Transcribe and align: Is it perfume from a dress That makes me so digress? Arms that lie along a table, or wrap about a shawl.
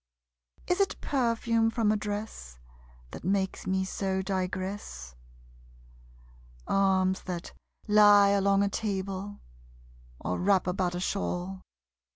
Is 0.65 0.79
it 0.81 0.99
perfume 0.99 1.69
from 1.69 1.91
a 1.91 1.95
dress 1.95 2.57
That 3.11 3.23
makes 3.23 3.67
me 3.67 3.85
so 3.85 4.23
digress? 4.23 5.13
Arms 6.65 7.21
that 7.25 7.53
lie 7.87 8.29
along 8.29 8.63
a 8.63 8.69
table, 8.69 9.41
or 10.19 10.39
wrap 10.39 10.65
about 10.65 10.95
a 10.95 10.99
shawl. 10.99 11.61